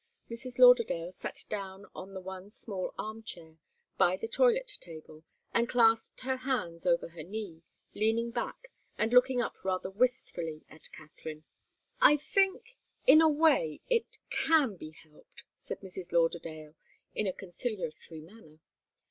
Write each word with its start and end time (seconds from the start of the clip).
Mrs. 0.31 0.57
Lauderdale 0.57 1.11
sat 1.13 1.45
down 1.47 1.85
in 1.95 2.13
the 2.15 2.19
one 2.21 2.49
small 2.49 2.91
arm 2.97 3.21
chair, 3.21 3.57
by 3.99 4.17
the 4.17 4.27
toilet 4.27 4.79
table, 4.81 5.23
and 5.53 5.69
clasped 5.69 6.21
her 6.21 6.37
hands 6.37 6.87
over 6.87 7.09
her 7.09 7.21
knee, 7.21 7.61
leaning 7.93 8.31
back, 8.31 8.71
and 8.97 9.13
looking 9.13 9.43
up 9.43 9.63
rather 9.63 9.91
wistfully 9.91 10.63
at 10.71 10.91
Katharine. 10.91 11.43
"I 12.01 12.17
think 12.17 12.77
in 13.05 13.21
a 13.21 13.29
way 13.29 13.79
it 13.91 14.17
can 14.31 14.75
be 14.75 14.89
helped," 14.89 15.43
said 15.55 15.81
Mrs. 15.81 16.11
Lauderdale, 16.11 16.73
in 17.13 17.27
a 17.27 17.31
conciliatory 17.31 18.21
manner. 18.21 18.57